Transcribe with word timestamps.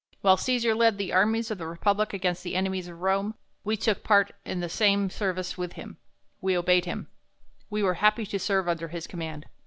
While 0.21 0.35
Cesar 0.37 0.73
led 0.73 0.97
the 0.97 1.13
armies 1.13 1.51
of 1.51 1.59
the 1.59 1.67
republic 1.67 2.11
against 2.11 2.41
the 2.41 2.55
enemies 2.55 2.87
of 2.87 3.01
Rome, 3.03 3.35
we 3.63 3.77
took 3.77 4.03
part 4.03 4.31
in 4.43 4.59
the 4.59 4.67
same 4.67 5.11
service 5.11 5.59
with 5.59 5.73
him; 5.73 5.97
we 6.41 6.57
obeyed 6.57 6.85
him; 6.85 7.07
we 7.69 7.83
were 7.83 7.93
happy 8.01 8.25
to 8.25 8.39
serve 8.39 8.67
under 8.67 8.87
his 8.87 9.05
command. 9.05 9.45